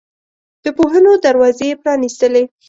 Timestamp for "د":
0.63-0.65